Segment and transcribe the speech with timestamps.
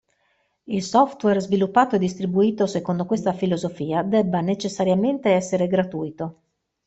[0.63, 6.39] Il software sviluppato e distribuito secondo questa filosofia debba necessariamente essere gratuito.